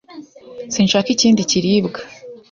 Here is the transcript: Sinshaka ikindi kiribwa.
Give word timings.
Sinshaka 0.73 1.07
ikindi 1.15 1.41
kiribwa. 1.49 1.99